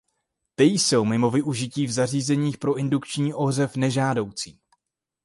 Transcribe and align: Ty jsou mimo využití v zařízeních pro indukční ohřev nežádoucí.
Ty 0.55 0.63
jsou 0.65 1.05
mimo 1.05 1.31
využití 1.31 1.85
v 1.87 1.91
zařízeních 1.91 2.57
pro 2.57 2.75
indukční 2.77 3.33
ohřev 3.33 3.75
nežádoucí. 3.75 4.59